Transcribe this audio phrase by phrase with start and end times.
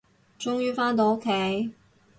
[0.39, 1.73] 終於，返到屋企